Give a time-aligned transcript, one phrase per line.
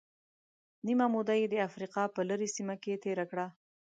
[0.85, 3.45] نیمه موده یې د افریقا په لرې سیمه کې تېره کړه.